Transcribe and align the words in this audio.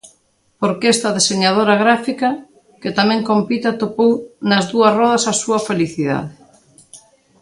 Porque 0.59 0.87
esta 0.95 1.15
deseñadora 1.17 1.75
gráfica, 1.83 2.29
que 2.81 2.95
tamén 2.99 3.27
compite, 3.29 3.67
atopou 3.71 4.11
nas 4.49 4.65
dúas 4.71 4.93
rodas 4.99 5.23
a 5.31 5.33
súa 5.41 5.59
felicidade. 5.69 6.31